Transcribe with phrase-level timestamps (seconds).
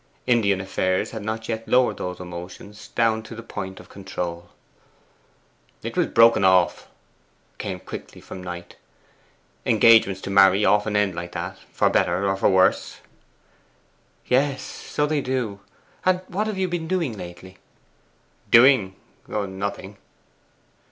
[0.25, 4.49] Indian affairs had not yet lowered those emotions down to the point of control.
[5.83, 6.87] 'It was broken off,'
[7.59, 8.77] came quickly from Knight.
[9.63, 12.97] 'Engagements to marry often end like that for better or for worse.'
[14.25, 15.59] 'Yes; so they do.
[16.03, 17.59] And what have you been doing lately?'
[18.49, 18.95] 'Doing?
[19.27, 19.97] Nothing.